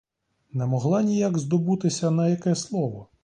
[0.51, 3.09] Не могла ніяк здобутися на яке слово.